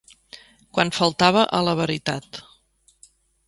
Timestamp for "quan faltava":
0.77-1.45